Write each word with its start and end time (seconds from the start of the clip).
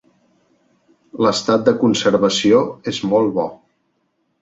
L'estat 1.25 1.69
de 1.69 1.75
conservació 1.83 2.65
és 2.93 3.05
molt 3.15 3.41
bo. 3.41 3.51